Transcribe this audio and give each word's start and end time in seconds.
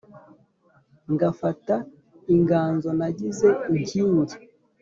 ngafata 1.13 1.75
inganzo 2.33 2.89
nagize 2.97 3.47
inkingi 3.71 4.35